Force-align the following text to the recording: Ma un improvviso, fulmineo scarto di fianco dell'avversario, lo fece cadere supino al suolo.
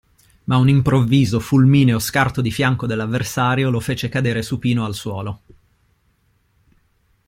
Ma 0.45 0.57
un 0.57 0.67
improvviso, 0.67 1.39
fulmineo 1.39 1.99
scarto 1.99 2.41
di 2.41 2.49
fianco 2.49 2.87
dell'avversario, 2.87 3.69
lo 3.69 3.79
fece 3.79 4.09
cadere 4.09 4.41
supino 4.41 4.83
al 4.83 4.95
suolo. 4.95 5.41